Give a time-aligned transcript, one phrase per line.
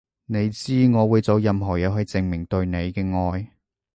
[0.25, 3.51] 你知我會做任何嘢去證明對你嘅愛